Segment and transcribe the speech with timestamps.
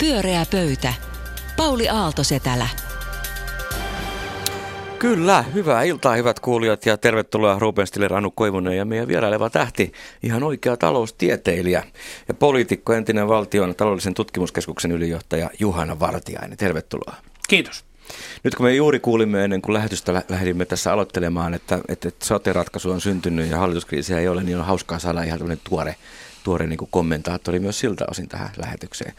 [0.00, 0.94] Pyöreä pöytä.
[1.56, 2.68] Pauli Aalto-Setälä.
[4.98, 9.92] Kyllä, hyvää iltaa hyvät kuulijat ja tervetuloa Ruben Stiller, Anu Koivunen ja meidän vieraileva tähti,
[10.22, 11.84] ihan oikea taloustieteilijä
[12.28, 16.58] ja poliitikko, entinen valtion taloudellisen tutkimuskeskuksen ylijohtaja Juhana Vartiainen.
[16.58, 17.14] Tervetuloa.
[17.48, 17.84] Kiitos.
[18.44, 22.90] Nyt kun me juuri kuulimme ennen kuin lähetystä lähdimme tässä aloittelemaan, että, että, että sote-ratkaisu
[22.90, 25.96] on syntynyt ja hallituskriisiä ei ole, niin on hauskaa saada ihan tämmöinen tuore
[26.46, 29.12] tuore niin kuin kommentaattori myös siltä osin tähän lähetykseen.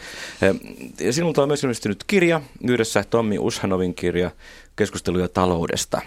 [1.00, 4.32] Ja sinulta on myös ilmestynyt kirja, yhdessä Tommi Ushanovin kirja,
[4.76, 6.02] keskusteluja taloudesta,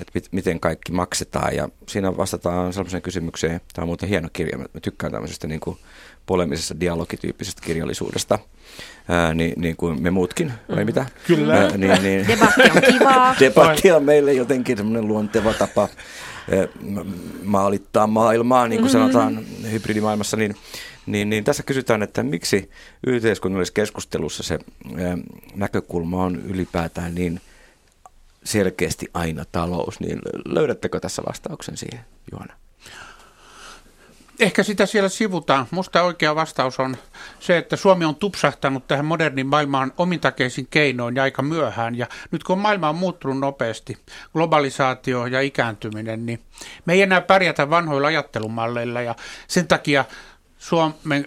[0.00, 1.56] että mit, miten kaikki maksetaan.
[1.56, 5.78] Ja siinä vastataan sellaiseen kysymykseen, tämä on muuten hieno kirja, mä tykkään tämmöisestä niin kuin
[6.26, 8.38] polemisesta dialogityyppisestä kirjallisuudesta,
[9.08, 10.86] ää, niin, niin kuin me muutkin, vai mm.
[10.86, 11.06] mitä?
[11.26, 11.54] Kyllä.
[11.54, 13.34] Ää, niin, niin, Debatti on kivaa.
[13.40, 15.88] Debatti on meille jotenkin semmoinen luonteva tapa
[17.42, 19.12] maalittaa maailmaa, niin kuin mm-hmm.
[19.12, 20.56] sanotaan hybridimaailmassa, niin,
[21.06, 22.70] niin, niin tässä kysytään, että miksi
[23.06, 24.58] yhteiskunnallisessa keskustelussa se
[25.54, 27.40] näkökulma on ylipäätään niin
[28.44, 32.63] selkeästi aina talous, niin löydättekö tässä vastauksen siihen, Juhana?
[34.40, 35.66] Ehkä sitä siellä sivutaan.
[35.70, 36.96] Musta oikea vastaus on
[37.40, 41.98] se, että Suomi on tupsahtanut tähän modernin maailmaan omintakeisin keinoin ja aika myöhään.
[41.98, 43.98] Ja nyt kun maailma on muuttunut nopeasti,
[44.32, 46.40] globalisaatio ja ikääntyminen, niin
[46.84, 49.02] me ei enää pärjätä vanhoilla ajattelumalleilla.
[49.02, 49.14] Ja
[49.48, 50.04] sen takia
[50.58, 51.26] Suomen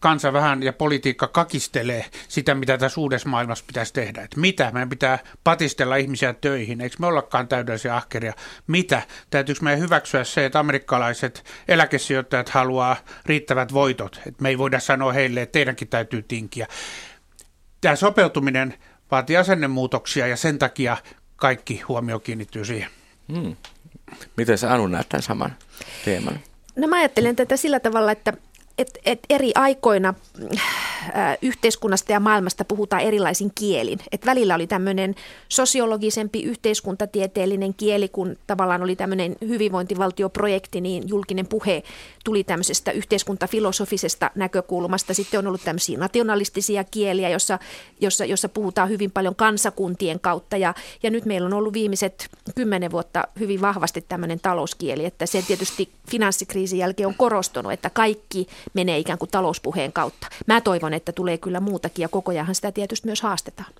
[0.00, 4.22] kansa vähän ja politiikka kakistelee sitä, mitä tässä uudessa maailmassa pitäisi tehdä.
[4.22, 4.70] Että mitä?
[4.72, 6.80] Meidän pitää patistella ihmisiä töihin.
[6.80, 8.34] Eikö me ollakaan täydellisiä ahkeria?
[8.66, 9.02] Mitä?
[9.30, 14.20] Täytyykö meidän hyväksyä se, että amerikkalaiset eläkesijoittajat haluaa riittävät voitot?
[14.26, 16.66] Että me ei voida sanoa heille, että teidänkin täytyy tinkiä.
[17.80, 18.74] Tämä sopeutuminen
[19.10, 20.96] vaatii asennemuutoksia ja sen takia
[21.36, 22.90] kaikki huomio kiinnittyy siihen.
[23.32, 23.56] Hmm.
[24.36, 25.56] Miten sä Anu näet tämän saman
[26.04, 26.40] teeman?
[26.76, 28.32] No mä ajattelen tätä sillä tavalla, että
[28.78, 30.14] et, et eri aikoina
[31.42, 33.98] yhteiskunnasta ja maailmasta puhutaan erilaisin kielin.
[34.12, 35.14] Et välillä oli tämmöinen
[35.48, 41.82] sosiologisempi yhteiskuntatieteellinen kieli, kun tavallaan oli tämmöinen hyvinvointivaltioprojekti, niin julkinen puhe
[42.24, 45.14] tuli tämmöisestä yhteiskuntafilosofisesta näkökulmasta.
[45.14, 47.58] Sitten on ollut tämmöisiä nationalistisia kieliä, jossa,
[48.00, 50.56] jossa, jossa puhutaan hyvin paljon kansakuntien kautta.
[50.56, 55.42] Ja, ja nyt meillä on ollut viimeiset kymmenen vuotta hyvin vahvasti tämmöinen talouskieli, että se
[55.42, 60.26] tietysti finanssikriisin jälkeen on korostunut, että kaikki menee ikään kuin talouspuheen kautta.
[60.46, 63.72] Mä toivon, että tulee kyllä muutakin ja koko ajan sitä tietysti myös haastetaan.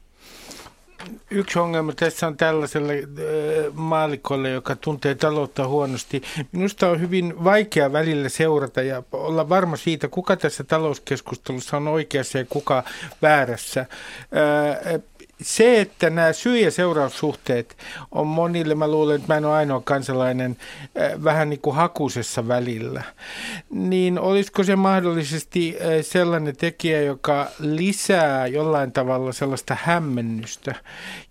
[1.31, 6.23] Yksi ongelma tässä on tällaiselle äh, maalikolle, joka tuntee taloutta huonosti.
[6.53, 12.39] Minusta on hyvin vaikea välillä seurata ja olla varma siitä, kuka tässä talouskeskustelussa on oikeassa
[12.39, 12.83] ja kuka
[13.23, 13.87] väärässä.
[15.43, 17.77] Se, että nämä syy- ja seuraussuhteet
[18.13, 20.57] on monille, mä luulen, että mä en ole ainoa kansalainen,
[21.01, 23.03] äh, vähän niin kuin hakusessa välillä,
[23.71, 30.75] niin olisiko se mahdollisesti äh, sellainen tekijä, joka lisää jollain tavalla sellaista hämmennystä.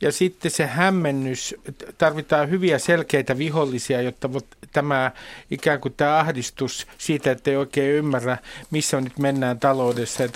[0.01, 1.55] Ja sitten se hämmennys,
[1.97, 4.29] tarvitaan hyviä selkeitä vihollisia, jotta
[4.73, 5.11] tämä
[5.51, 8.37] ikään kuin tämä ahdistus siitä, että ei oikein ymmärrä,
[8.71, 10.29] missä nyt mennään taloudessa ja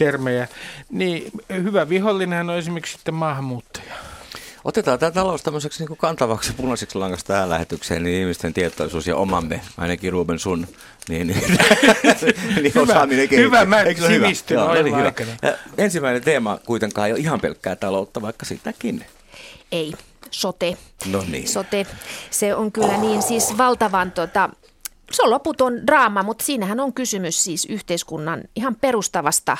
[0.00, 0.48] taloustermejä,
[0.90, 3.94] niin hyvä vihollinen on esimerkiksi sitten maahanmuuttaja.
[4.64, 9.60] Otetaan tämä talous tämmöiseksi niin kantavaksi punaiseksi langasta tähän lähetykseen, niin ihmisten tietoisuus ja omamme,
[9.76, 10.66] ainakin Ruben sun,
[11.08, 11.40] niin, niin,
[12.62, 13.44] niin hyvä, osaaminen kehittyy.
[13.44, 15.12] Hyvä, mä sivistyn no niin, hyvä.
[15.78, 19.04] Ensimmäinen teema kuitenkaan ei ole ihan pelkkää taloutta, vaikka sitäkin.
[19.72, 19.92] Ei,
[20.30, 20.76] sote.
[21.06, 21.48] No niin.
[21.48, 21.86] Sote,
[22.30, 24.50] se on kyllä niin siis valtavan tota,
[25.12, 29.56] se on loputon draama, mutta siinähän on kysymys siis yhteiskunnan ihan perustavasta,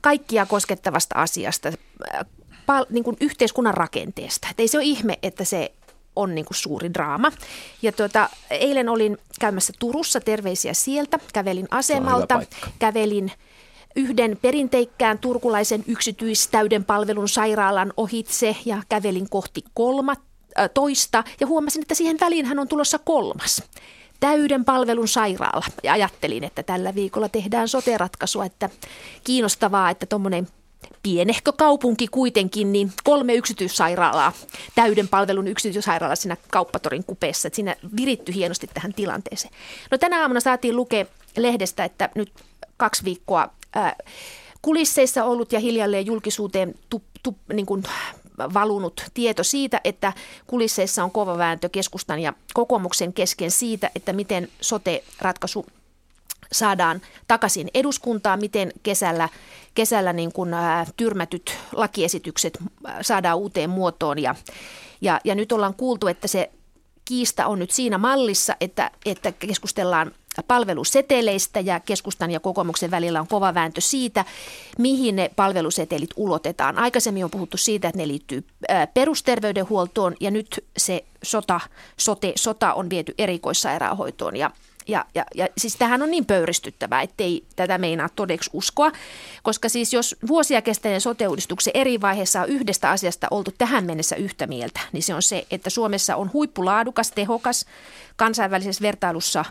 [0.00, 1.72] kaikkia koskettavasta asiasta,
[2.66, 4.48] pal, niin kuin yhteiskunnan rakenteesta.
[4.50, 5.72] Et ei se ole ihme, että se
[6.16, 7.32] on niin kuin suuri draama.
[7.82, 12.42] Ja tuota, eilen olin käymässä Turussa, terveisiä sieltä, kävelin asemalta,
[12.78, 13.32] kävelin
[13.96, 20.20] yhden perinteikkään turkulaisen yksityistäyden palvelun sairaalan ohitse ja kävelin kohti kolmat,
[20.58, 23.62] äh, toista ja huomasin, että siihen väliin hän on tulossa kolmas
[24.24, 25.66] täyden palvelun sairaala.
[25.82, 28.70] Ja ajattelin, että tällä viikolla tehdään sote-ratkaisua, että
[29.24, 30.48] kiinnostavaa, että tuommoinen
[31.02, 34.32] pienehkö kaupunki kuitenkin, niin kolme yksityissairaalaa,
[34.74, 39.54] täyden palvelun yksityissairaala siinä kauppatorin kupeessa, että siinä viritty hienosti tähän tilanteeseen.
[39.90, 41.04] No tänä aamuna saatiin lukea
[41.36, 42.32] lehdestä, että nyt
[42.76, 43.96] kaksi viikkoa ää,
[44.62, 47.82] kulisseissa ollut ja hiljalleen julkisuuteen tu, tu, niin kuin
[48.38, 50.12] valunut tieto siitä, että
[50.46, 55.66] kulisseissa on kova vääntö keskustan ja kokoomuksen kesken siitä, että miten sote-ratkaisu
[56.52, 59.28] saadaan takaisin eduskuntaan, miten kesällä,
[59.74, 62.58] kesällä niin kuin, ä, tyrmätyt lakiesitykset
[63.02, 64.18] saadaan uuteen muotoon.
[64.18, 64.34] Ja,
[65.00, 66.50] ja, ja nyt ollaan kuultu, että se
[67.04, 70.12] kiista on nyt siinä mallissa, että, että keskustellaan
[70.46, 74.24] palveluseteleistä ja keskustan ja kokoomuksen välillä on kova vääntö siitä,
[74.78, 76.78] mihin ne palvelusetelit ulotetaan.
[76.78, 78.46] Aikaisemmin on puhuttu siitä, että ne liittyy
[78.94, 81.60] perusterveydenhuoltoon ja nyt se sota,
[81.96, 84.50] sote, sota on viety erikoissairaanhoitoon ja
[84.88, 88.92] ja, ja, ja siis tähän on niin pöyristyttävää, ettei tätä meinaa todeksi uskoa,
[89.42, 94.46] koska siis jos vuosia kestäneen sote-uudistuksen eri vaiheessa on yhdestä asiasta oltu tähän mennessä yhtä
[94.46, 97.66] mieltä, niin se on se, että Suomessa on huippulaadukas, tehokas,
[98.16, 99.44] kansainvälisessä vertailussa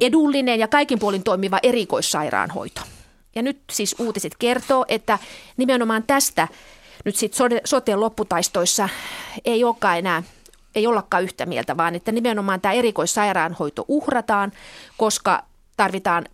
[0.00, 2.80] edullinen ja kaikin puolin toimiva erikoissairaanhoito.
[3.34, 5.18] Ja nyt siis uutiset kertoo, että
[5.56, 6.48] nimenomaan tästä
[7.04, 8.88] nyt sitten sote lopputaistoissa
[9.44, 10.22] ei olekaan enää
[10.74, 14.52] ei ollakaan yhtä mieltä, vaan että nimenomaan tämä erikoissairaanhoito uhrataan,
[14.96, 15.44] koska
[15.76, 16.24] tarvitaan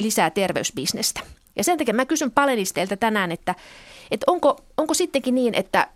[0.00, 1.20] lisää terveysbisnestä.
[1.56, 3.54] Ja sen takia mä kysyn panelisteilta tänään, että,
[4.10, 5.86] että onko, onko sittenkin niin, että,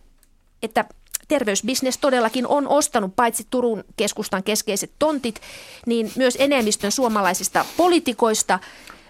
[0.62, 0.85] että
[1.29, 5.41] terveysbisnes todellakin on ostanut paitsi Turun keskustan keskeiset tontit,
[5.87, 8.59] niin myös enemmistön suomalaisista poliitikoista?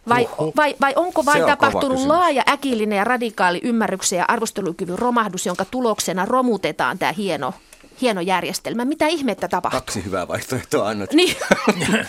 [0.08, 5.64] Vai, vai, vai onko vain tapahtunut laaja, äkillinen ja radikaali ymmärryksen ja arvostelukyvyn romahdus, jonka
[5.64, 7.54] tuloksena romutetaan tämä hieno
[8.00, 8.84] hieno järjestelmä.
[8.84, 9.80] Mitä ihmettä tapahtuu?
[9.80, 11.12] Kaksi hyvää vaihtoehtoa annat.
[11.12, 11.36] Niin.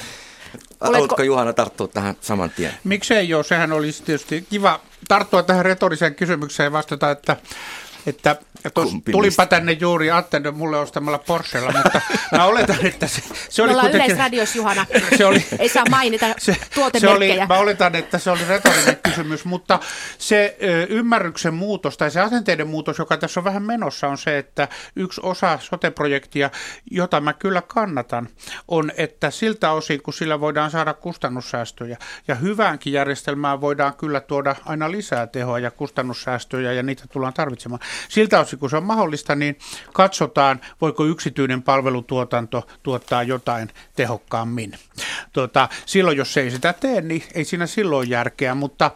[0.81, 2.73] Haluatko Juhana tarttua tähän saman tien?
[2.83, 7.37] Miksei joo, sehän olisi tietysti kiva tarttua tähän retoriseen kysymykseen ja vastata, että
[8.07, 8.35] että
[9.11, 12.01] tulipa tänne juuri Attende mulle ostamalla Porschella, mutta
[12.31, 14.17] mä oletan, että se, se oli kuitenkin...
[14.55, 14.85] Juhana.
[15.17, 16.55] Se oli, Ei saa mainita se,
[16.97, 19.79] se oli, Mä oletan, että se oli retorinen kysymys, mutta
[20.17, 24.37] se ö, ymmärryksen muutos tai se asenteiden muutos, joka tässä on vähän menossa, on se,
[24.37, 26.49] että yksi osa sote-projektia,
[26.91, 28.29] jota mä kyllä kannatan,
[28.67, 31.97] on, että siltä osin, kun sillä voidaan saada kustannussäästöjä
[32.27, 37.79] ja hyväänkin järjestelmään voidaan kyllä tuoda aina lisää tehoa ja kustannussäästöjä ja niitä tullaan tarvitsemaan.
[38.09, 39.57] Siltä osin, kun se on mahdollista, niin
[39.93, 44.73] katsotaan, voiko yksityinen palvelutuotanto tuottaa jotain tehokkaammin.
[45.33, 48.91] Tota, silloin, jos se ei sitä tee, niin ei siinä silloin järkeä, mutta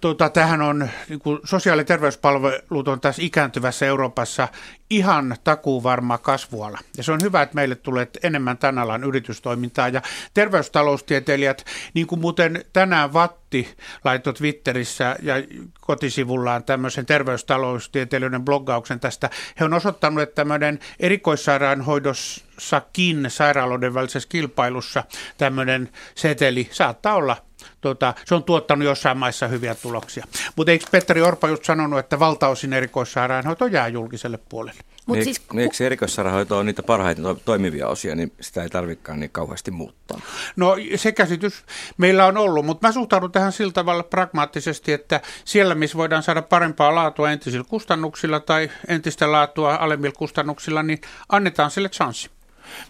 [0.00, 4.48] Tota, tähän on, niin kuin sosiaali- ja terveyspalvelut on tässä ikääntyvässä Euroopassa
[4.90, 6.78] ihan takuu varma kasvuala.
[6.96, 9.88] Ja se on hyvä, että meille tulee enemmän tämän alan yritystoimintaa.
[9.88, 10.02] Ja
[10.34, 13.74] terveystaloustieteilijät, niin kuin muuten tänään Vatti
[14.04, 15.34] laittoi Twitterissä ja
[15.80, 19.30] kotisivullaan tämmöisen terveystaloustieteilijöiden bloggauksen tästä.
[19.60, 25.04] He on osoittanut, että tämmöinen erikoissairaanhoidossakin sairaaloiden välisessä kilpailussa
[25.38, 27.36] tämmöinen seteli saattaa olla
[27.80, 30.24] tota, se on tuottanut jossain maissa hyviä tuloksia.
[30.56, 34.80] Mutta eikö Petteri Orpa just sanonut, että valtaosin erikoissairaanhoito jää julkiselle puolelle?
[35.06, 39.20] Mut niin, siis, niin, eikö erikoissairaanhoito on niitä parhaita toimivia osia, niin sitä ei tarvitsekaan
[39.20, 40.20] niin kauheasti muuttaa?
[40.56, 41.64] No se käsitys
[41.96, 46.42] meillä on ollut, mutta mä suhtaudun tähän sillä tavalla pragmaattisesti, että siellä missä voidaan saada
[46.42, 52.30] parempaa laatua entisillä kustannuksilla tai entistä laatua alemmilla kustannuksilla, niin annetaan sille chanssi.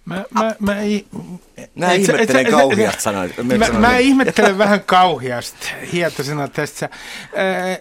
[0.04, 1.06] Mä, mä, mä, ei,
[1.74, 3.26] Nää ihmettelen kauhiasta sanaa.
[3.58, 6.88] Mä, mä ihmettelen vähän kauhiasta hietasena tässä.
[7.36, 7.78] Ää, ää,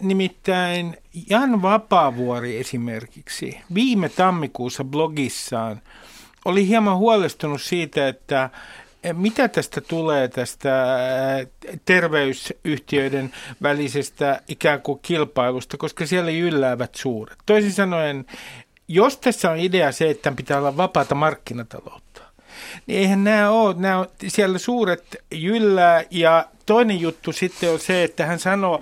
[0.00, 0.96] nimittäin
[1.30, 5.80] Jan Vapaavuori esimerkiksi viime tammikuussa blogissaan
[6.44, 8.50] oli hieman huolestunut siitä, että
[9.12, 10.86] mitä tästä tulee tästä
[11.84, 17.38] terveysyhtiöiden välisestä ikään kuin kilpailusta, koska siellä jylläävät suuret.
[17.46, 18.26] Toisin sanoen
[18.94, 22.22] jos tässä on idea se, että pitää olla vapaata markkinataloutta,
[22.86, 28.04] niin eihän nämä ole, nämä on siellä suuret jyllää ja toinen juttu sitten on se,
[28.04, 28.80] että hän sanoo,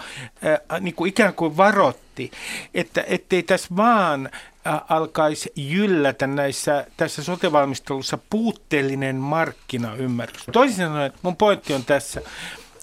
[0.73, 2.31] äh, niin kuin ikään kuin varotti,
[2.75, 4.31] että ettei tässä vaan
[4.67, 10.45] äh, alkaisi jyllätä näissä, tässä sotevalmistelussa puutteellinen markkinaymmärrys.
[10.53, 12.21] Toisin sanoen, mun pointti on tässä,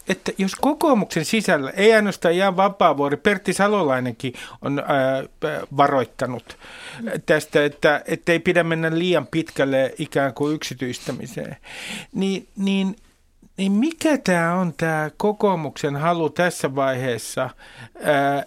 [0.09, 5.23] että jos kokoomuksen sisällä, ei ainoastaan Jan Vapaavuori, Pertti Salolainenkin on ää,
[5.77, 6.57] varoittanut
[7.25, 7.65] tästä,
[8.05, 11.57] että ei pidä mennä liian pitkälle ikään kuin yksityistämiseen,
[12.13, 12.95] niin, niin
[13.57, 17.49] niin mikä tämä on tämä kokoomuksen halu tässä vaiheessa
[18.03, 18.43] ää,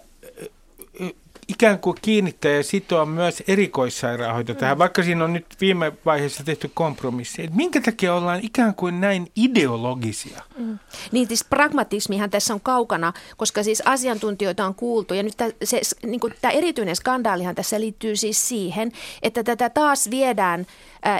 [1.51, 4.79] ikään kuin kiinnittää ja sitoa myös erikoissairaanhoito tähän, mm.
[4.79, 7.43] vaikka siinä on nyt viime vaiheessa tehty kompromissi.
[7.43, 10.41] Et minkä takia ollaan ikään kuin näin ideologisia?
[10.57, 10.79] Mm.
[11.11, 15.81] Niin siis pragmatismihan tässä on kaukana, koska siis asiantuntijoita on kuultu ja nyt tämä, se,
[16.03, 18.91] niin tämä erityinen skandaalihan tässä liittyy siis siihen,
[19.23, 20.65] että tätä taas viedään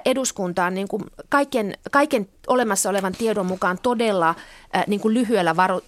[0.05, 4.35] eduskuntaan niin kuin kaiken, kaiken olemassa olevan tiedon mukaan todella
[4.87, 5.81] niin kuin lyhyellä varo,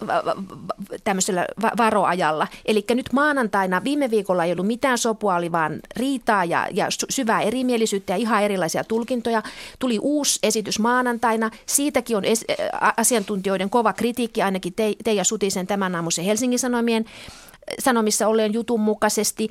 [1.04, 1.46] tämmöisellä
[1.76, 2.46] varoajalla.
[2.64, 7.40] Eli nyt maanantaina, viime viikolla ei ollut mitään sopua, oli vaan riitaa ja, ja syvää
[7.40, 9.42] erimielisyyttä ja ihan erilaisia tulkintoja.
[9.78, 11.50] Tuli uusi esitys maanantaina.
[11.66, 12.44] Siitäkin on es,
[12.96, 17.04] asiantuntijoiden kova kritiikki, ainakin te, Teija Sutisen tämän aamuisen Helsingin Sanomien
[17.78, 19.48] Sanomissa olleen jutun mukaisesti.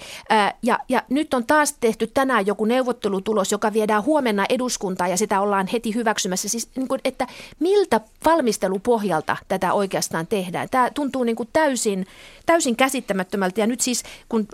[0.63, 5.41] Ja, ja nyt on taas tehty tänään joku neuvottelutulos, joka viedään huomenna eduskuntaan ja sitä
[5.41, 6.49] ollaan heti hyväksymässä.
[6.49, 7.27] Siis, niin kuin, että
[7.59, 10.67] miltä valmistelupohjalta tätä oikeastaan tehdään?
[10.71, 12.07] Tämä tuntuu niin kuin täysin,
[12.45, 13.61] täysin käsittämättömältä.
[13.61, 14.47] Ja nyt siis, kun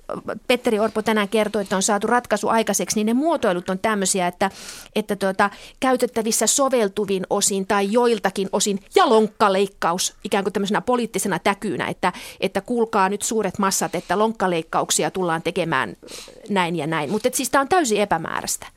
[0.48, 4.52] Petteri Orpo tänään kertoi, että on saatu ratkaisu aikaiseksi, niin ne muotoilut on tämmöisiä, että,
[4.96, 5.50] että tuota,
[5.80, 12.62] käytettävissä soveltuvin osin tai joiltakin osin ja lonkkaleikkaus ikään kuin tämmöisenä poliittisena täkyynä, että, että
[12.62, 15.96] kuulkaa nyt suuret massat, että lonkkaleikkauksia tullaan tekemään
[16.50, 17.12] näin ja näin.
[17.12, 18.68] Mutta siis tämä on täysin epämääräistä.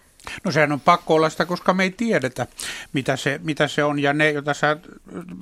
[0.45, 2.47] No sehän on pakko olla sitä, koska me ei tiedetä,
[2.93, 3.99] mitä se, mitä se on.
[3.99, 4.77] Ja ne, jota sä,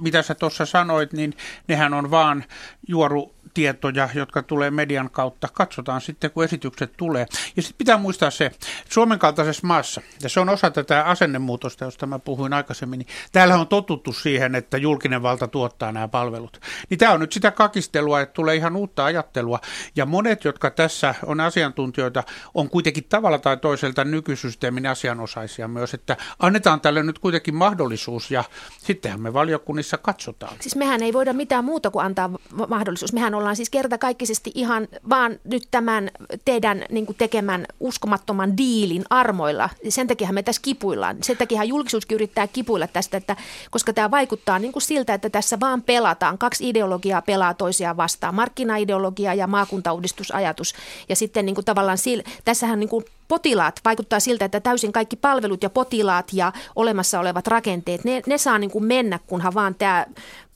[0.00, 1.36] mitä sä tuossa sanoit, niin
[1.68, 2.44] nehän on vaan
[2.88, 5.48] juoru tietoja, jotka tulee median kautta.
[5.52, 7.26] Katsotaan sitten, kun esitykset tulee.
[7.56, 8.50] Ja sitten pitää muistaa se,
[8.88, 13.54] Suomen kaltaisessa maassa, ja se on osa tätä asennemuutosta, josta mä puhuin aikaisemmin, niin täällä
[13.54, 16.60] on totuttu siihen, että julkinen valta tuottaa nämä palvelut.
[16.90, 19.60] Niin tämä on nyt sitä kakistelua, että tulee ihan uutta ajattelua.
[19.96, 22.22] Ja monet, jotka tässä on asiantuntijoita,
[22.54, 28.44] on kuitenkin tavalla tai toiselta nykysysteemin asianosaisia myös, että annetaan tälle nyt kuitenkin mahdollisuus, ja
[28.78, 30.56] sittenhän me valiokunnissa katsotaan.
[30.60, 32.30] Siis mehän ei voida mitään muuta kuin antaa
[32.68, 33.12] mahdollisuus.
[33.12, 36.10] Mehän ollaan siis kertakaikkisesti ihan vaan nyt tämän
[36.44, 39.68] teidän niin kuin tekemän uskomattoman diilin armoilla.
[39.88, 41.16] Sen takia me tässä kipuillaan.
[41.22, 43.36] Sen takia julkisuuskin yrittää kipuilla tästä, että,
[43.70, 46.38] koska tämä vaikuttaa niin kuin siltä, että tässä vaan pelataan.
[46.38, 48.34] Kaksi ideologiaa pelaa toisiaan vastaan.
[48.34, 50.74] Markkinaideologia ja maakuntauudistusajatus.
[51.08, 55.16] Ja sitten niin kuin tavallaan sil, tässähän niin kuin potilaat, vaikuttaa siltä, että täysin kaikki
[55.16, 59.74] palvelut ja potilaat ja olemassa olevat rakenteet, ne, ne saa niin kuin mennä, kunhan vaan
[59.74, 60.06] tämä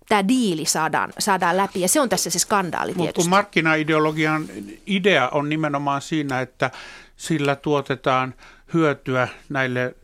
[0.08, 1.80] tämä diili saadaan, saadaan läpi.
[1.80, 4.46] Ja se on tässä se skandaali Mutta kun markkinaideologian
[4.86, 6.70] idea on nimenomaan siinä, että
[7.16, 8.34] sillä tuotetaan
[8.74, 9.94] hyötyä näille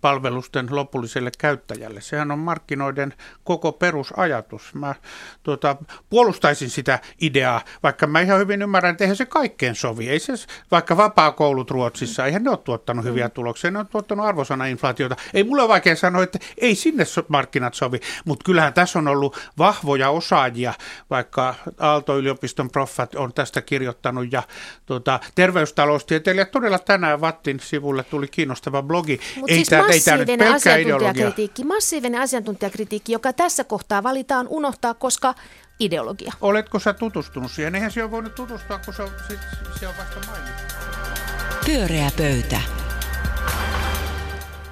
[0.00, 2.00] palvelusten lopulliselle käyttäjälle.
[2.00, 4.74] Sehän on markkinoiden koko perusajatus.
[4.74, 4.94] Mä
[5.42, 5.76] tuota,
[6.10, 10.08] puolustaisin sitä ideaa, vaikka mä ihan hyvin ymmärrän, että eihän se kaikkeen sovi.
[10.08, 10.32] Ei se,
[10.70, 15.16] vaikka vapaa-koulut Ruotsissa, eihän ne ole tuottanut hyviä tuloksia, ne on tuottanut arvosana-inflaatiota.
[15.34, 20.10] Ei mulle vaikea sanoa, että ei sinne markkinat sovi, mutta kyllähän tässä on ollut vahvoja
[20.10, 20.74] osaajia,
[21.10, 24.42] vaikka Aalto-yliopiston proffat on tästä kirjoittanut ja
[24.86, 32.20] tuota, terveystaloustieteilijät todella tänään Vattin sivulle tuli kiinnostava blogi, mutta siis tää, massiivinen asiantuntijakritiikki, massiivinen
[32.20, 35.34] asiantuntijakritiikki, joka tässä kohtaa valitaan unohtaa, koska
[35.80, 36.32] ideologia.
[36.40, 37.74] Oletko sä tutustunut siihen?
[37.74, 39.38] Eihän se ole voinut tutustua, kun se on, se,
[39.80, 40.74] se on vasta mainittu.
[41.66, 42.60] Pyöreä pöytä.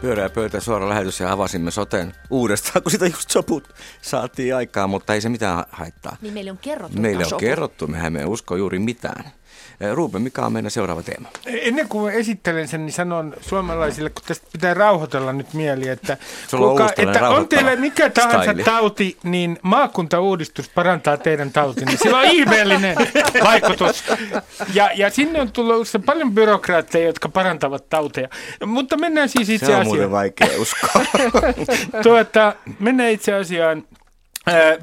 [0.00, 3.68] Pyöreä pöytä, suora lähetys ja avasimme soten uudestaan, kun sitä just soput
[4.02, 6.16] saatiin aikaa, mutta ei se mitään haittaa.
[6.20, 7.00] Niin meille on kerrottu.
[7.00, 7.40] Meille on sopu.
[7.40, 9.32] kerrottu, mehän me usko juuri mitään.
[9.80, 11.28] Eh, Ruben, mikä on meidän seuraava teema?
[11.46, 16.16] Ennen kuin esittelen sen, niin sanon suomalaisille, kun tästä pitää rauhoitella nyt mieli, että,
[16.50, 18.64] kuka, että on teille mikä tahansa style.
[18.64, 21.84] tauti, niin maakuntauudistus parantaa teidän tautin.
[21.86, 22.96] Niin sillä on ihmeellinen
[23.44, 24.04] vaikutus.
[24.74, 28.28] Ja, ja sinne on tullut paljon byrokraatteja, jotka parantavat tauteja.
[28.66, 29.96] Mutta mennään siis itse asiaan.
[29.98, 31.04] Se on vaikea uskoa.
[32.02, 33.84] tuota, mennään itse asiaan.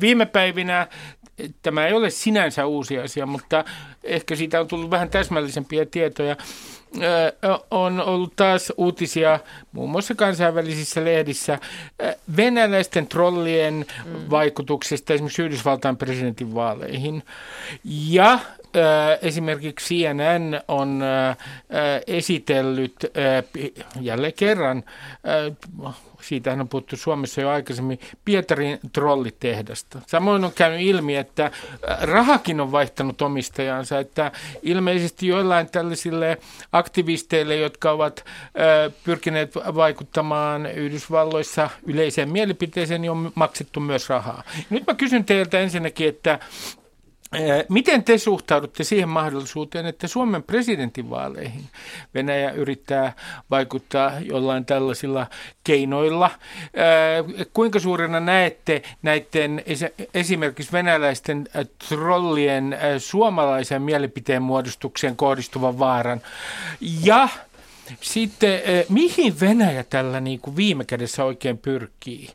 [0.01, 0.87] Viime päivinä
[1.61, 3.65] tämä ei ole sinänsä uusi asia, mutta
[4.03, 6.35] ehkä siitä on tullut vähän täsmällisempiä tietoja.
[7.71, 9.39] On ollut taas uutisia
[9.71, 11.59] muun muassa kansainvälisissä lehdissä
[12.37, 14.29] venäläisten trollien mm.
[14.29, 17.23] vaikutuksesta esimerkiksi Yhdysvaltain presidentinvaaleihin.
[18.09, 18.39] Ja
[19.21, 21.03] esimerkiksi CNN on
[22.07, 22.95] esitellyt
[24.01, 24.83] jälleen kerran
[26.21, 30.01] siitähän on puhuttu Suomessa jo aikaisemmin, Pietarin trollitehdasta.
[30.07, 31.51] Samoin on käynyt ilmi, että äh,
[32.01, 34.31] rahakin on vaihtanut omistajansa, että
[34.63, 36.37] ilmeisesti joillain tällaisille
[36.71, 44.43] aktivisteille, jotka ovat äh, pyrkineet vaikuttamaan Yhdysvalloissa yleiseen mielipiteeseen, niin on maksettu myös rahaa.
[44.69, 46.39] Nyt mä kysyn teiltä ensinnäkin, että
[47.69, 51.63] Miten te suhtaudutte siihen mahdollisuuteen, että Suomen presidentinvaaleihin
[52.13, 53.13] Venäjä yrittää
[53.51, 55.27] vaikuttaa jollain tällaisilla
[55.63, 56.31] keinoilla?
[57.53, 59.63] Kuinka suurena näette näiden
[60.13, 61.47] esimerkiksi venäläisten
[61.89, 66.21] trollien suomalaisen mielipiteen muodostukseen kohdistuvan vaaran?
[67.03, 67.29] Ja
[68.01, 72.29] sitten eh, mihin Venäjä tällä niin kuin viime kädessä oikein pyrkii?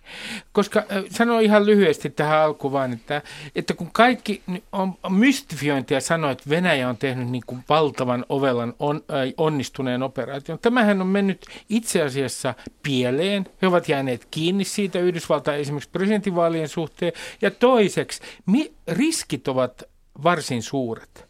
[0.53, 3.23] Koska eh, sanon ihan lyhyesti tähän alkuun vaan, että,
[3.55, 4.43] että kun kaikki
[4.73, 10.59] on mystifiointia sanoa, että Venäjä on tehnyt niin kuin valtavan ovelan on, äh, onnistuneen operaation.
[10.59, 13.47] Tämähän on mennyt itse asiassa pieleen.
[13.63, 17.13] He ovat jääneet kiinni siitä Yhdysvaltain esimerkiksi presidentinvaalien suhteen.
[17.43, 19.83] Ja toiseksi, mi- riskit ovat
[20.23, 21.29] varsin suuret.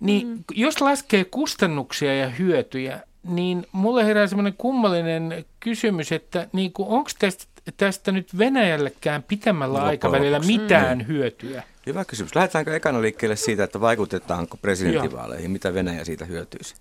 [0.00, 0.44] Niin mm.
[0.54, 7.44] jos laskee kustannuksia ja hyötyjä, niin mulle herää semmoinen kummallinen kysymys, että niin onko tästä,
[7.76, 11.06] tästä nyt Venäjällekään pitämällä aikavälillä mitään mm.
[11.06, 11.62] hyötyä?
[11.86, 12.34] Hyvä kysymys.
[12.34, 16.74] Lähdetäänkö ekana liikkeelle siitä, että vaikutetaanko presidentinvaaleihin, mitä Venäjä siitä hyötyisi?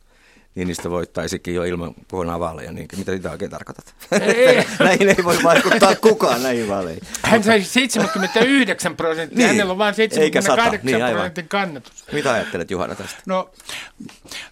[0.56, 2.72] Niin niistä voittaisikin jo ilman kokonaan vaaleja.
[2.72, 3.96] Niin mitä sitä oikein tarkoitat?
[4.22, 4.66] Ei.
[4.80, 7.04] näihin ei voi vaikuttaa kukaan näihin vaaleihin.
[7.24, 9.48] Hän sai 79 prosenttia, Niin.
[9.48, 10.56] hänellä on vain Eikä sata.
[10.56, 11.14] 78 Niin, aivan.
[11.14, 12.06] prosentin kannatus.
[12.12, 13.22] Mitä ajattelet Juhana tästä?
[13.26, 13.52] No,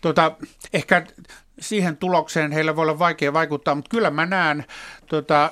[0.01, 0.31] tota,
[0.73, 1.05] ehkä
[1.61, 4.65] siihen tulokseen heillä voi olla vaikea vaikuttaa, mutta kyllä mä näen
[5.07, 5.51] tota,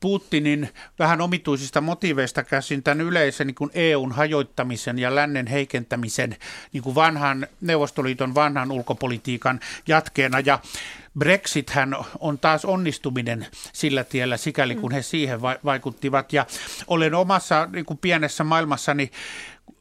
[0.00, 0.68] Putinin
[0.98, 6.36] vähän omituisista motiiveista käsin tämän yleisen niin kuin EUn hajoittamisen ja lännen heikentämisen
[6.72, 10.40] niin kuin vanhan Neuvostoliiton vanhan ulkopolitiikan jatkeena.
[10.40, 10.58] Ja
[11.18, 16.32] Brexithän on taas onnistuminen sillä tiellä, sikäli kun he siihen va- vaikuttivat.
[16.32, 16.46] Ja
[16.86, 19.10] olen omassa niin kuin pienessä maailmassani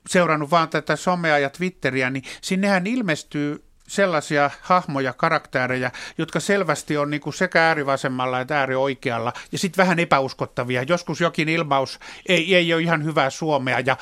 [0.07, 7.09] seurannut vaan tätä somea ja Twitteriä, niin sinnehän ilmestyy sellaisia hahmoja, karaktäärejä, jotka selvästi on
[7.09, 10.83] niin kuin sekä äärivasemmalla että äärioikealla, ja sitten vähän epäuskottavia.
[10.83, 13.97] Joskus jokin ilmaus ei, ei ole ihan hyvää suomea, ja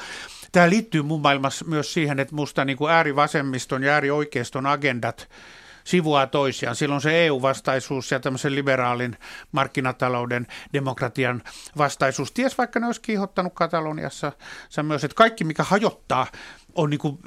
[0.52, 5.30] tämä liittyy mun maailmassa myös siihen, että musta niin kuin äärivasemmiston ja äärioikeiston agendat
[5.84, 6.76] sivuaa toisiaan.
[6.76, 9.18] Silloin se EU-vastaisuus ja tämmöisen liberaalin
[9.52, 11.44] markkinatalouden demokratian
[11.78, 12.32] vastaisuus.
[12.32, 14.32] Ties vaikka ne olisi kiihottanut Kataloniassa
[14.70, 16.28] se myös, että kaikki mikä hajottaa
[16.78, 17.18] on niin kuin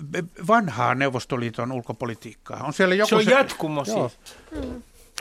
[0.46, 2.64] vanhaa Neuvostoliiton ulkopolitiikkaa.
[2.64, 4.08] On siellä joku Se on jatkumo Joo.
[4.08, 4.36] siis.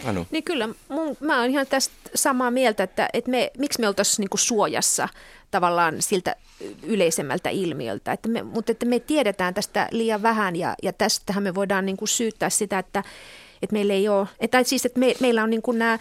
[0.06, 0.28] Anu.
[0.32, 4.24] Niin kyllä, mun, mä oon ihan tästä samaa mieltä, että, että me, miksi me oltaisiin
[4.32, 5.10] niin suojassa
[5.52, 6.36] tavallaan siltä
[6.84, 8.12] yleisemmältä ilmiöltä.
[8.12, 11.98] Että me, mutta että me tiedetään tästä liian vähän ja, ja tästähän me voidaan niin
[11.98, 13.04] kuin syyttää sitä, että,
[13.62, 16.00] että meillä ei ole, että, siis, että me, meillä on niin kuin nämä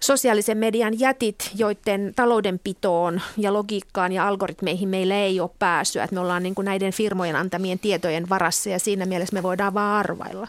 [0.00, 6.04] sosiaalisen median jätit, joiden taloudenpitoon ja logiikkaan ja algoritmeihin meillä ei ole pääsyä.
[6.04, 9.74] Että me ollaan niin kuin näiden firmojen antamien tietojen varassa ja siinä mielessä me voidaan
[9.74, 10.48] vaan arvailla.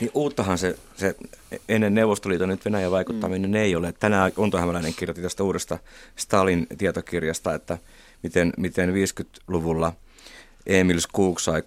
[0.00, 1.14] Niin uuttahan se, se
[1.68, 3.56] ennen Neuvostoliiton nyt Venäjän vaikuttaminen mm.
[3.56, 3.94] ei ole.
[4.00, 5.78] Tänään Unto Hämäläinen kirjoitti tästä uudesta
[6.16, 7.78] Stalin tietokirjasta, että
[8.22, 9.92] miten, miten 50-luvulla
[10.66, 11.66] Emil Skog sai 2,6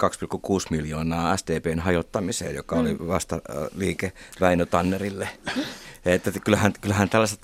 [0.70, 2.82] miljoonaa SDPn hajottamiseen, joka mm.
[2.82, 3.42] oli vasta
[3.76, 4.12] liike
[4.42, 5.30] Väinö Tannerille.
[6.06, 7.40] Että kyllähän, kyllähän tällaiset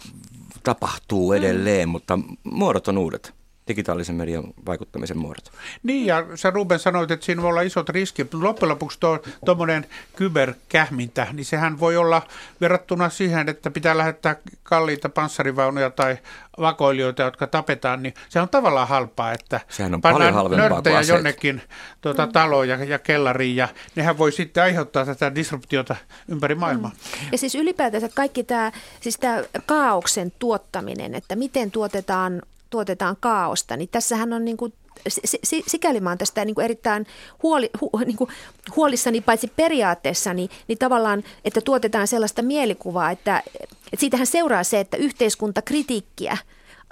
[0.64, 1.92] tapahtuu edelleen, mm.
[1.92, 3.34] mutta muodot on uudet
[3.67, 5.51] digitaalisen median vaikuttamisen muodot.
[5.84, 9.00] Niin, ja sä Ruben sanoit, että siinä voi olla isot riskit, mutta loppujen lopuksi
[9.46, 12.21] tuommoinen kyberkähmintä, niin sehän voi olla
[12.62, 16.17] verrattuna siihen, että pitää lähettää kalliita panssarivaunuja tai
[16.60, 21.02] vakoilijoita, jotka tapetaan, niin se on tavallaan halpaa, että Sehän on paljon halvempaa kuin nörttejä
[21.02, 21.62] jonnekin
[22.02, 25.95] tuota, taloon ja, ja kellariin, ja nehän voi sitten aiheuttaa tätä disruptiota
[26.28, 26.91] ympäri maailmaa.
[26.91, 27.28] Mm.
[27.32, 28.71] Ja siis ylipäätänsä kaikki tämä,
[29.02, 32.41] siis tämä kaauksen tuottaminen, että miten tuotetaan,
[32.74, 34.74] tuotetaan kaaosta, niin tässähän on niin kuin
[35.08, 37.06] si- si- sikäli mä oon tästä niin kuin erittäin
[37.44, 38.30] huoli, hu, niin kuin
[38.76, 44.80] huolissani paitsi periaatteessa, niin, niin tavallaan, että tuotetaan sellaista mielikuvaa, että, että siitähän seuraa se,
[44.80, 46.38] että yhteiskuntakritiikkiä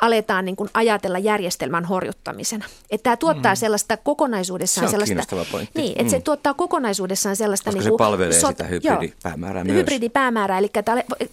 [0.01, 2.65] aletaan niin kuin ajatella järjestelmän horjuttamisena.
[2.91, 3.57] Että tämä tuottaa mm.
[3.57, 5.35] sellaista kokonaisuudessaan Se sellaista...
[5.75, 6.23] Niin, että se Mm.
[6.23, 7.65] tuottaa kokonaisuudessaan sellaista...
[7.65, 9.77] Koska niin se kuin palvelee sitä hybridipäämäärää myös.
[9.77, 10.69] Hybridipäämäärää, eli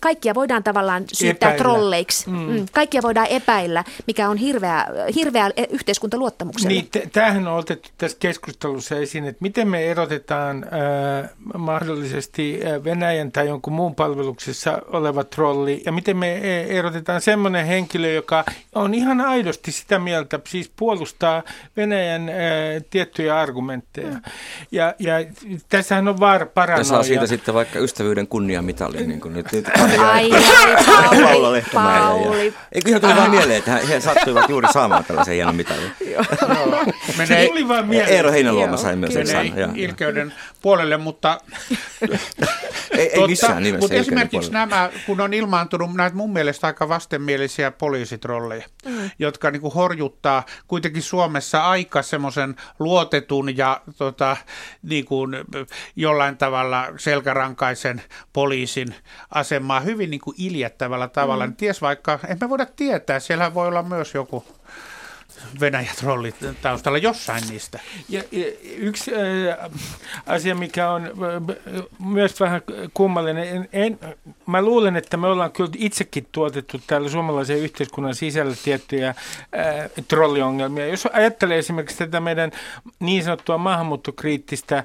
[0.00, 1.62] kaikkia voidaan tavallaan syyttää Epäillä.
[1.64, 2.31] trolleiksi.
[2.31, 2.37] Mm.
[2.38, 6.68] Mm, kaikkia voidaan epäillä, mikä on hirveä, hirveä yhteiskuntaluottamukselle.
[6.68, 12.85] Niin, t- tämähän on otettu tässä keskustelussa esiin, että miten me erotetaan äh, mahdollisesti äh,
[12.85, 18.44] Venäjän tai jonkun muun palveluksessa oleva trolli, ja miten me äh, erotetaan semmoinen henkilö, joka
[18.75, 21.42] on ihan aidosti sitä mieltä, siis puolustaa
[21.77, 22.35] Venäjän äh,
[22.90, 24.09] tiettyjä argumentteja.
[24.11, 24.21] Mm.
[24.73, 25.14] Ja, ja
[25.68, 26.85] tässähän on var Ja paranoia.
[26.85, 31.62] saa siitä sitten vaikka ystävyyden kunniamitalli, niin kuin nyt, nyt Ai, ai, Pauli.
[31.75, 32.55] Pauli.
[32.73, 35.90] Eikö ihan tuli vaan mieleen, että he sattuivat juuri saamaan tällaisen hienon mitalin.
[37.18, 38.12] Menee, Se tuli vaan mieleen.
[38.12, 39.77] Eero Heinäluoma sai myös sen sanan.
[39.77, 41.40] ilkeyden puolelle, mutta
[42.90, 43.81] Ei, ei missään nimessä.
[43.85, 48.48] Mutta esimerkiksi nämä, kun on ilmaantunut näitä mun mielestä aika vastenmielisiä poliisitrolleja,
[48.85, 49.11] mm.
[49.19, 54.37] jotka niin kuin horjuttaa kuitenkin Suomessa aika semmoisen luotetun ja tota,
[54.83, 55.37] niin kuin
[55.97, 58.95] jollain tavalla selkärankaisen poliisin
[59.31, 61.47] asemaa hyvin niin kuin iljettävällä tavalla.
[61.47, 61.57] Mm.
[61.57, 64.45] Ties vaikka, en me voida tietää, siellä voi olla myös joku
[65.61, 67.81] Venäjä-trollit taustalla jossain niistä.
[68.09, 68.46] Ja, ja
[68.77, 69.70] yksi äh,
[70.27, 71.57] asia, mikä on äh,
[72.07, 72.62] myös vähän
[72.94, 73.98] kummallinen, en, en,
[74.46, 79.14] mä luulen, että me ollaan kyllä itsekin tuotettu täällä suomalaisen yhteiskunnan sisällä tiettyjä äh,
[80.09, 80.87] trolliongelmia.
[80.87, 82.53] Jos ajattelee esimerkiksi tätä meidän
[83.01, 84.85] niin sanottua maahanmuuttokriittistä äh,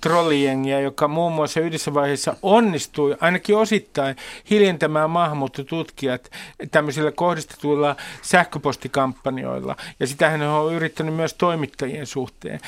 [0.00, 4.16] trollijengiä, joka muun muassa yhdessä vaiheessa onnistui ainakin osittain
[4.50, 6.30] hiljentämään maahanmuuttotutkijat
[6.70, 12.60] tämmöisillä kohdistetuilla sähköpostikampanjoilla, Linjoilla, ja sitähän hän on yrittänyt myös toimittajien suhteen,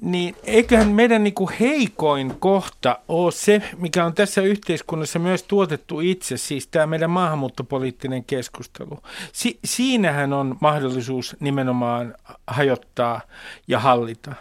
[0.00, 6.00] niin eiköhän meidän niin kuin heikoin kohta ole se, mikä on tässä yhteiskunnassa myös tuotettu
[6.00, 8.98] itse, siis tämä meidän maahanmuuttopoliittinen keskustelu.
[9.32, 12.14] Si- siinähän on mahdollisuus nimenomaan
[12.46, 13.20] hajottaa
[13.68, 14.34] ja hallita.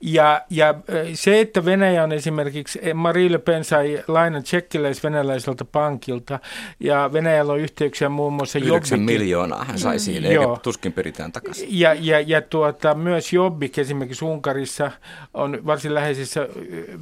[0.00, 0.74] Ja, ja
[1.14, 6.38] se, että Venäjä on esimerkiksi, Marie Le Pen sai lainan tsekkiläis-venäläiseltä pankilta,
[6.80, 11.68] ja Venäjällä on yhteyksiä muun muassa 9 miljoonaa hän sai siinä, eikä tuskin peritään takaisin.
[11.70, 14.90] Ja, ja, ja tuota, myös Jobbik esimerkiksi Unkarissa
[15.34, 16.48] on varsin läheisissä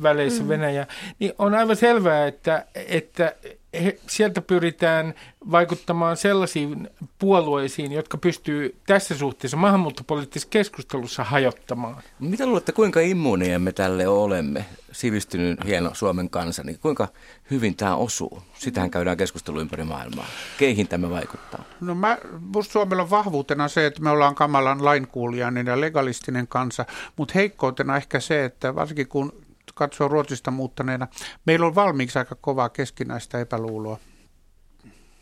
[0.03, 0.49] väleissä mm.
[0.49, 0.87] Venäjä,
[1.19, 3.35] niin on aivan selvää, että, että
[3.75, 5.15] he, sieltä pyritään
[5.51, 12.03] vaikuttamaan sellaisiin puolueisiin, jotka pystyy tässä suhteessa maahanmuuttopoliittisessa keskustelussa hajottamaan.
[12.21, 17.09] Mitä luulette, kuinka immuunia me tälle olemme, sivistynyt hieno Suomen kansa, niin kuinka
[17.51, 18.43] hyvin tämä osuu?
[18.55, 20.27] Sitähän käydään keskustelua ympäri maailmaa.
[20.59, 21.65] Keihin tämä vaikuttaa?
[21.81, 26.85] No mä, musta Suomella on vahvuutena se, että me ollaan kamalan lainkuulijainen ja legalistinen kansa,
[27.17, 29.42] mutta heikkoutena ehkä se, että varsinkin kun
[29.75, 31.09] katsoo Ruotsista muuttaneena,
[31.47, 33.99] meillä on valmiiksi aika kovaa keskinäistä epäluuloa.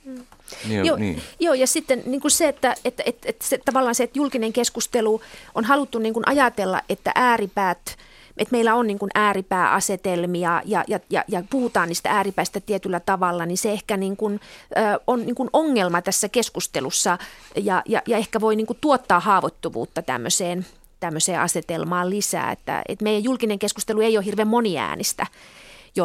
[0.04, 0.26] Mm.
[0.68, 1.22] Niin, joo, niin.
[1.40, 4.52] joo, ja sitten niin kuin se, että, että, että, että se, tavallaan se, että julkinen
[4.52, 5.20] keskustelu
[5.54, 7.96] on haluttu niin kuin ajatella, että ääripäät,
[8.36, 13.46] että meillä on niin kuin ääripääasetelmia ja, ja, ja, ja puhutaan niistä ääripäistä tietyllä tavalla,
[13.46, 14.40] niin se ehkä niin kuin,
[14.76, 17.18] ö, on niin kuin ongelma tässä keskustelussa
[17.56, 20.66] ja, ja, ja ehkä voi niin kuin tuottaa haavoittuvuutta tämmöiseen
[21.00, 25.26] tämmöiseen asetelmaan lisää, että, että meidän julkinen keskustelu ei ole hirveän moniäänistä,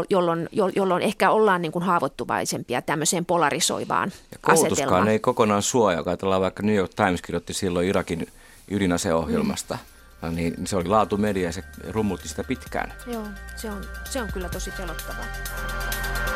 [0.10, 5.08] jolloin, jolloin ehkä ollaan niin kuin haavoittuvaisempia tämmöiseen polarisoivaan ja asetelmaan.
[5.08, 8.28] ei kokonaan suoja, kun ajatellaan vaikka New York Times kirjoitti silloin Irakin
[8.72, 9.78] ydinaseohjelmasta,
[10.22, 10.36] mm.
[10.36, 12.94] niin se oli laatumedia ja se rummutti sitä pitkään.
[13.08, 13.24] Joo,
[13.56, 15.26] se on, se on kyllä tosi pelottavaa.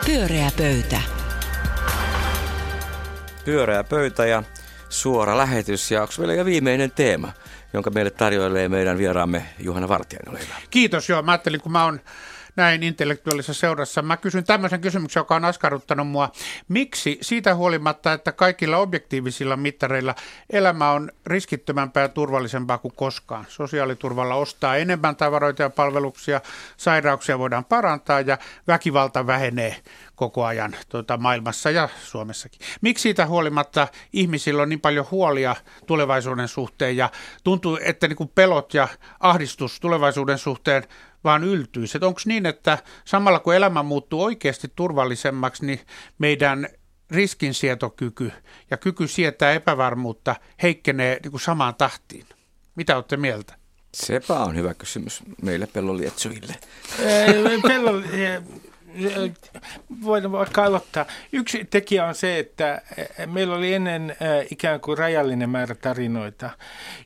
[0.06, 1.02] Pyöreä pöytä.
[3.46, 4.44] Pyöreä pöytä ja
[4.90, 7.32] suora lähetys ja onko vielä viimeinen teema?
[7.74, 9.88] jonka meille tarjoilee meidän vieraamme Juhana
[10.40, 10.56] hyvä.
[10.70, 11.22] Kiitos, joo.
[11.22, 12.02] Mä ajattelin, kun mä oon
[12.60, 14.02] näin intellektuaalisessa seurassa.
[14.02, 16.32] Mä kysyn tämmöisen kysymyksen, joka on askarruttanut mua.
[16.68, 20.16] Miksi siitä huolimatta, että kaikilla objektiivisilla mittareilla
[20.50, 23.46] elämä on riskittömämpää ja turvallisempaa kuin koskaan?
[23.50, 26.42] Sosiaaliturvalla ostaa enemmän tavaroita ja palveluksia,
[26.78, 29.76] sairauksia voidaan parantaa ja väkivalta vähenee
[30.16, 32.62] koko ajan tuota, maailmassa ja Suomessakin.
[32.82, 37.10] Miksi siitä huolimatta ihmisillä on niin paljon huolia tulevaisuuden suhteen ja
[37.44, 38.88] tuntuu, että niin kuin pelot ja
[39.20, 40.84] ahdistus tulevaisuuden suhteen
[41.24, 41.98] vaan yltyisi.
[42.02, 45.80] Onko niin, että samalla kun elämä muuttuu oikeasti turvallisemmaksi, niin
[46.18, 46.68] meidän
[47.12, 48.32] riskinsietokyky
[48.72, 52.26] ja kyky sietää epävarmuutta heikkenee niin kuin samaan tahtiin?
[52.76, 53.60] Mitä olette mieltä?
[53.94, 56.56] Sepä on hyvä kysymys meille pellolietsujille.
[57.68, 57.92] Pello,
[60.04, 61.06] voidaan vaikka aloittaa.
[61.32, 62.82] Yksi tekijä on se, että
[63.26, 64.16] meillä oli ennen
[64.52, 66.50] ikään kuin rajallinen määrä tarinoita.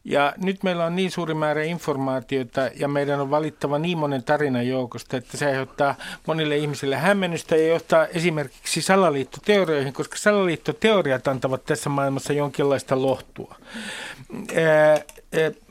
[0.03, 4.67] Ja nyt meillä on niin suuri määrä informaatiota ja meidän on valittava niin monen tarinan
[4.67, 5.95] joukosta, että se aiheuttaa
[6.27, 13.55] monille ihmisille hämmennystä ja johtaa esimerkiksi salaliittoteorioihin, koska salaliittoteoriat antavat tässä maailmassa jonkinlaista lohtua.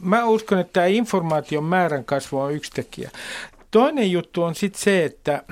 [0.01, 3.11] Mä uskon, että tämä informaation määrän kasvu on yksi tekijä.
[3.71, 5.43] Toinen juttu on sitten se, että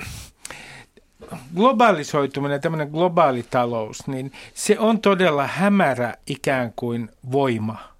[1.55, 7.91] globalisoituminen, tämmöinen globaali talous, niin se on todella hämärä ikään kuin voima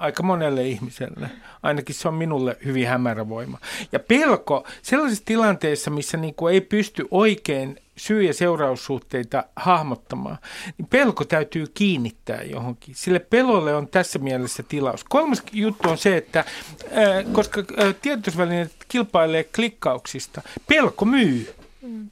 [0.00, 1.30] aika monelle ihmiselle.
[1.62, 3.58] Ainakin se on minulle hyvin hämärä voima.
[3.92, 10.38] Ja pelko sellaisessa tilanteessa, missä niin kuin ei pysty oikein syy- ja seuraussuhteita hahmottamaan,
[10.78, 12.94] niin pelko täytyy kiinnittää johonkin.
[12.94, 15.04] Sille pelolle on tässä mielessä tilaus.
[15.04, 16.44] Kolmas juttu on se, että
[16.92, 21.54] ää, koska ää, tiedotusvälineet kilpailee klikkauksista, pelko myy.
[21.82, 22.10] Mm.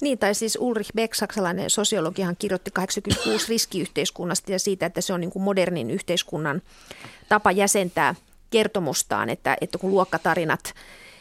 [0.00, 5.20] Niin, tai siis Ulrich Beck, saksalainen sosiologihan kirjoitti 86 riskiyhteiskunnasta ja siitä, että se on
[5.20, 6.62] niin kuin modernin yhteiskunnan
[7.28, 8.14] tapa jäsentää
[8.50, 10.74] kertomustaan, että, että kun luokkatarinat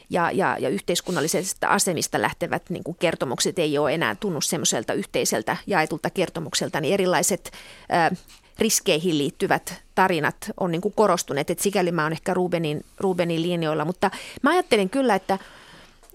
[0.09, 5.57] ja, ja, ja yhteiskunnallisesta asemista lähtevät niin kuin kertomukset ei ole enää tunnu semmoiselta yhteiseltä
[5.67, 7.51] jaetulta kertomukselta, niin erilaiset
[7.89, 8.11] ää,
[8.59, 13.85] riskeihin liittyvät tarinat on niin kuin korostuneet, että sikäli mä oon ehkä Rubenin, Rubenin linjoilla,
[13.85, 15.39] mutta mä ajattelen kyllä, että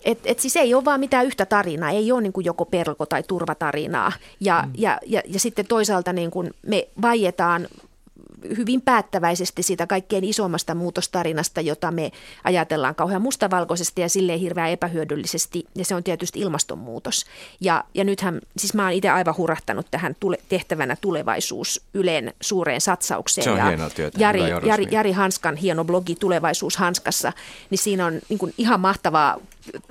[0.05, 3.07] et, et siis ei ole vaan mitään yhtä tarinaa, ei ole niin kuin joko pelko-
[3.07, 4.13] tai turvatarinaa.
[4.41, 4.73] Ja, mm.
[4.79, 7.69] ja, ja, ja sitten toisaalta niin kuin me vaietaan
[8.57, 12.13] hyvin päättäväisesti siitä kaikkein isommasta muutostarinasta, jota me
[12.45, 17.27] ajatellaan kauhean mustavalkoisesti ja silleen hirveän epähyödyllisesti, ja se on tietysti ilmastonmuutos.
[17.61, 22.81] Ja, ja nythän, siis mä oon itse aivan hurahtanut tähän tule, tehtävänä tulevaisuus Ylen suureen
[22.81, 23.45] satsaukseen.
[23.45, 24.21] Se on ja hienoa työtä.
[24.21, 27.33] Jari, Jari, Jari Hanskan hieno blogi Tulevaisuus Hanskassa,
[27.71, 29.39] niin siinä on niin kuin ihan mahtavaa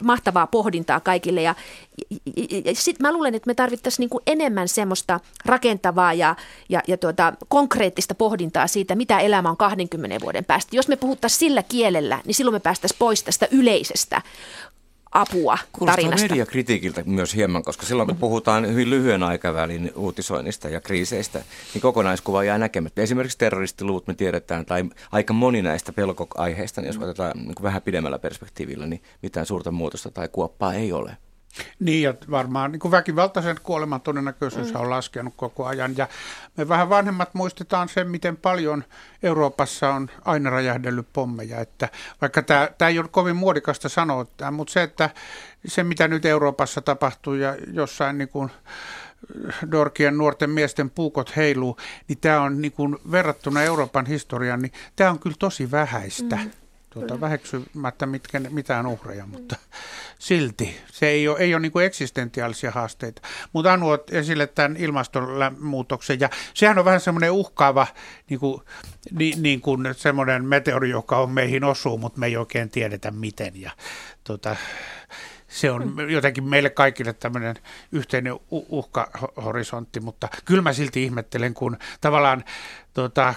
[0.04, 1.42] mahtavaa pohdintaa kaikille.
[1.42, 1.56] Ja,
[2.52, 6.36] ja, ja sitten mä luulen, että me tarvittaisiin niin enemmän semmoista rakentavaa ja,
[6.70, 10.76] ja, ja tuota, konkreettista pohdintaa siitä, mitä elämä on 20 vuoden päästä.
[10.76, 14.22] Jos me puhuttaisiin sillä kielellä, niin silloin me päästäisiin pois tästä yleisestä
[15.12, 16.28] apua Kuulostaa tarinasta.
[16.28, 22.44] mediakritiikiltä myös hieman, koska silloin kun puhutaan hyvin lyhyen aikavälin uutisoinnista ja kriiseistä, niin kokonaiskuva
[22.44, 23.02] jää näkemättä.
[23.02, 28.20] Esimerkiksi terroristiluvut me tiedetään, tai aika moni näistä pelkoaiheista, niin jos otetaan niin vähän pidemmällä
[28.20, 31.18] perspektiivillä, niin mitään suurta muutosta tai kuoppaa ei ole.
[31.80, 34.80] Niin, ja varmaan niin kuin väkivaltaisen kuoleman todennäköisyys mm.
[34.80, 35.98] on laskenut koko ajan.
[35.98, 36.08] Ja
[36.58, 38.84] me vähän vanhemmat muistetaan sen, miten paljon
[39.24, 41.60] Euroopassa on aina räjähdellyt pommeja.
[41.60, 41.90] Että
[42.22, 45.10] vaikka tämä, tämä ei ole kovin muodikasta sanoa, mutta se, että
[45.66, 48.50] se mitä nyt Euroopassa tapahtuu ja jossain niin kuin
[49.72, 55.10] Dorkien nuorten miesten puukot heiluu, niin tämä on niin kuin verrattuna Euroopan historiaan, niin tämä
[55.10, 56.36] on kyllä tosi vähäistä.
[56.36, 56.52] Mm
[56.94, 59.56] tuota, väheksymättä mitkä, mitään uhreja, mutta
[60.20, 63.22] silti se ei ole, ei ole niin kuin eksistentiaalisia haasteita.
[63.54, 67.88] Mutta Anu olet esille tämän ilmastonmuutoksen ja sehän on vähän semmoinen uhkaava
[68.30, 68.62] niin kuin,
[69.12, 73.62] niin, niin kuin semmoinen meteori, joka on meihin osuu, mutta me ei oikein tiedetä miten.
[73.62, 73.72] Ja,
[74.24, 74.56] tuota,
[75.52, 77.56] se on jotenkin meille kaikille tämmöinen
[77.92, 82.44] yhteinen uhkahorisontti, mutta kyllä mä silti ihmettelen, kun tavallaan
[82.94, 83.34] tota,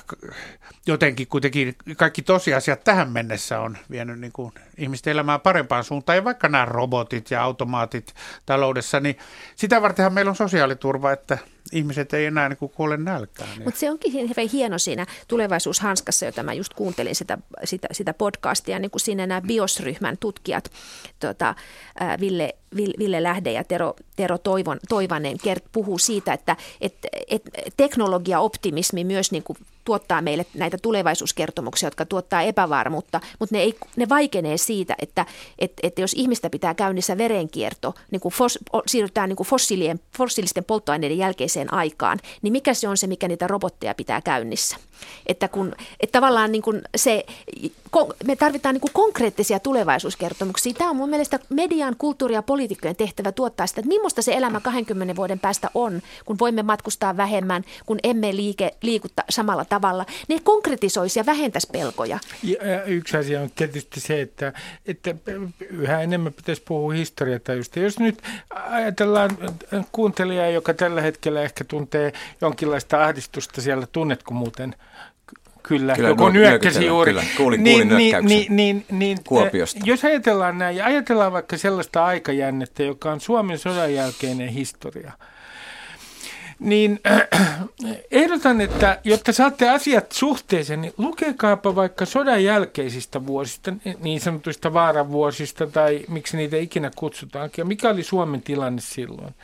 [0.87, 6.17] jotenkin kuitenkin kaikki tosiasiat tähän mennessä on vienyt niin kuin ihmisten elämää parempaan suuntaan.
[6.17, 8.15] Ja vaikka nämä robotit ja automaatit
[8.47, 9.19] taloudessa, niin
[9.57, 11.39] sitä vartenhan meillä on sosiaaliturva, että
[11.73, 13.49] ihmiset ei enää niin kuole nälkään.
[13.65, 18.79] Mutta se onkin hirveän hieno siinä tulevaisuushanskassa, jota mä just kuuntelin sitä, sitä, sitä podcastia,
[18.79, 20.73] niin kuin siinä nämä BIOS-ryhmän tutkijat,
[21.21, 21.55] tota,
[22.21, 26.95] Ville, Ville Lähde ja Tero, Tero Toivon, Toivanen kert, puhuu siitä, että et,
[27.29, 27.43] et
[27.77, 34.09] teknologiaoptimismi myös niin kuin tuottaa meille näitä tulevaisuuskertomuksia, jotka tuottaa epävarmuutta, mutta ne, ei, ne
[34.09, 35.27] vaikenee siitä, että,
[35.59, 40.65] että, että jos ihmistä pitää käynnissä verenkierto, niin kun fos, siirrytään niin kuin fossiilien, fossiilisten
[40.65, 44.77] polttoaineiden jälkeiseen aikaan, niin mikä se on se, mikä niitä robotteja pitää käynnissä?
[45.27, 47.25] Että, kun, että tavallaan niin kuin se,
[48.27, 50.73] me tarvitaan niin kuin konkreettisia tulevaisuuskertomuksia.
[50.73, 54.61] Tämä on mun mielestä median, kulttuuri- ja poliitikkojen tehtävä tuottaa sitä, että millaista se elämä
[54.61, 59.65] 20 vuoden päästä on, kun voimme matkustaa vähemmän, kun emme liike, liikutta samalla.
[60.29, 62.19] Ne konkretisoisi ja vähentäisi pelkoja.
[62.43, 64.53] Ja yksi asia on tietysti se, että,
[64.87, 65.15] että
[65.71, 67.81] yhä enemmän pitäisi puhua historiatajusta.
[67.81, 69.31] Jos nyt ajatellaan
[69.93, 74.75] kuuntelijaa, joka tällä hetkellä ehkä tuntee jonkinlaista ahdistusta siellä, tunnetko muuten–
[75.69, 77.11] Kyllä, kyllä joko nyökkäsi juuri.
[77.13, 79.81] Kyllä, kuulin, niin, kuulin niin, niin, niin, niin, Kuopiosta.
[79.85, 85.13] Jos ajatellaan näin, ja ajatellaan vaikka sellaista aikajännettä, joka on Suomen sodan jälkeinen historia–
[86.65, 87.29] niin äh,
[88.11, 95.67] ehdotan, että jotta saatte asiat suhteeseen, niin lukekaapa vaikka sodan jälkeisistä vuosista, niin sanotuista vaaravuosista
[95.67, 97.63] tai miksi niitä ikinä kutsutaankin.
[97.63, 99.35] Ja mikä oli Suomen tilanne silloin?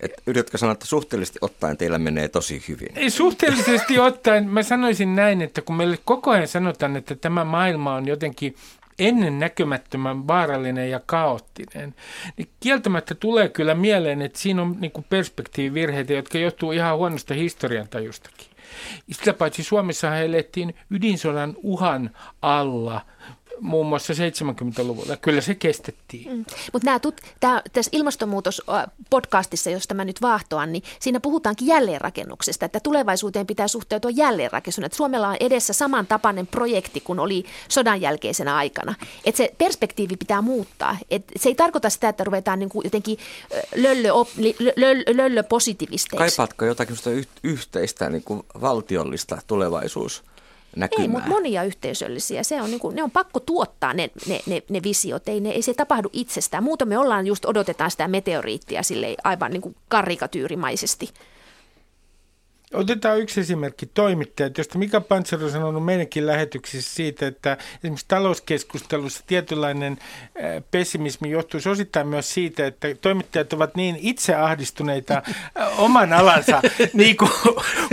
[0.00, 2.88] Et yritätkö sanoa, että suhteellisesti ottaen teillä menee tosi hyvin?
[2.96, 7.94] Ei, suhteellisesti ottaen mä sanoisin näin, että kun meille koko ajan sanotaan, että tämä maailma
[7.94, 8.54] on jotenkin
[8.98, 11.94] ennen näkymättömän vaarallinen ja kaoottinen,
[12.36, 17.34] niin kieltämättä tulee kyllä mieleen, että siinä on niin kuin perspektiivivirheitä, jotka johtuu ihan huonosta
[17.34, 18.46] historiantajustakin.
[19.12, 22.10] Sitä paitsi Suomessa elettiin ydinsodan uhan
[22.42, 23.00] alla
[23.60, 25.16] muun muassa 70-luvulla.
[25.16, 26.36] Kyllä se kestettiin.
[26.36, 26.44] Mm.
[26.72, 27.20] Mutta tut,
[27.72, 34.86] tässä ilmastonmuutos-podcastissa, josta mä nyt vaahtoan, niin siinä puhutaankin jälleenrakennuksesta, että tulevaisuuteen pitää suhteutua jälleenrakennuksena.
[34.86, 38.94] Että Suomella on edessä samantapainen projekti kuin oli sodan jälkeisenä aikana.
[39.24, 40.98] Että se perspektiivi pitää muuttaa.
[41.10, 43.18] Et se ei tarkoita sitä, että ruvetaan niin kuin jotenkin
[43.76, 44.08] löllö,
[44.76, 46.36] löllö, löllö positiivisteiksi.
[46.36, 46.96] Kaipaatko jotakin
[47.42, 50.24] yhteistä niin kuin valtiollista tulevaisuus?
[50.76, 51.02] Näkymää.
[51.04, 52.42] Ei, mutta monia yhteisöllisiä.
[52.42, 55.28] Se on, niin kuin, ne on pakko tuottaa ne, ne, ne, ne visiot.
[55.28, 56.64] Ei, ne, ei se tapahdu itsestään.
[56.64, 61.08] Muuten me ollaan just odotetaan sitä meteoriittia sille aivan niin kuin karikatyyrimaisesti.
[62.74, 69.24] Otetaan yksi esimerkki, toimittajat, josta Mika Pantser on sanonut meidänkin lähetyksissä siitä, että esimerkiksi talouskeskustelussa
[69.26, 69.98] tietynlainen
[70.70, 75.22] pessimismi johtuu osittain myös siitä, että toimittajat ovat niin itse ahdistuneita
[75.78, 77.30] oman alansa niin kuin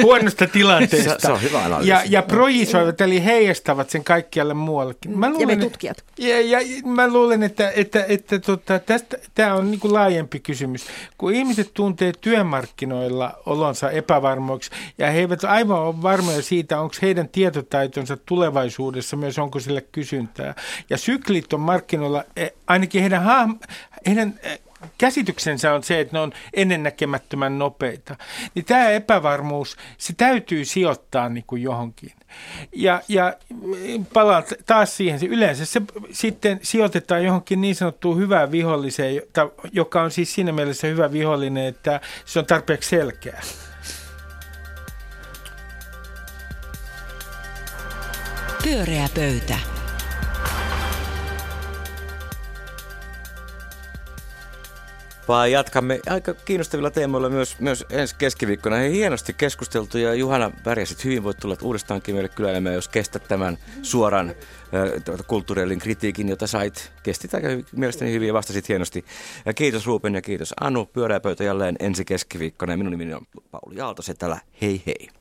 [0.01, 1.09] huonosta tilanteesta.
[1.09, 5.19] Se, se on hyvä ja, ja projisoivat, eli heijastavat sen kaikkialle muuallekin.
[5.19, 6.03] Mä luulen, ja me tutkijat.
[6.17, 10.85] Ja, ja mä luulen, että, että, että tota, tästä, tämä on niin kuin laajempi kysymys.
[11.17, 17.29] Kun ihmiset tuntee työmarkkinoilla olonsa epävarmoiksi, ja he eivät aivan ole varmoja siitä, onko heidän
[17.29, 20.55] tietotaitonsa tulevaisuudessa myös, onko sille kysyntää.
[20.89, 23.23] Ja syklit on markkinoilla, eh, ainakin heidän,
[24.05, 24.59] heidän eh,
[24.97, 28.15] käsityksensä on se, että ne on ennennäkemättömän nopeita.
[28.55, 32.11] Niin tämä epävarmuus, se täytyy sijoittaa niin kuin johonkin.
[32.75, 33.33] Ja, ja
[34.13, 35.81] palaan taas siihen, yleensä se
[36.11, 39.21] sitten sijoitetaan johonkin niin sanottuun hyvään viholliseen,
[39.71, 43.41] joka on siis siinä mielessä hyvä vihollinen, että se on tarpeeksi selkeä.
[48.63, 49.57] Pyöreä pöytä.
[55.27, 58.75] Vaan jatkamme aika kiinnostavilla teemoilla myös, myös ensi keskiviikkona.
[58.75, 61.23] Hei, hienosti keskusteltu ja Juhana pärjäsit hyvin.
[61.23, 66.91] Voit tulla uudestaankin meille kyläilemään, jos kestät tämän suoran äh, kulttuurillin kritiikin, jota sait.
[67.03, 69.05] Kestit aika mielestäni hyvin ja vastasit hienosti.
[69.45, 70.85] Ja kiitos Ruupen ja kiitos Anu.
[70.85, 72.73] Pyörää pöytä jälleen ensi keskiviikkona.
[72.73, 74.01] Ja minun nimeni on Pauli Aalto.
[74.01, 74.39] Se täällä.
[74.61, 75.20] Hei hei.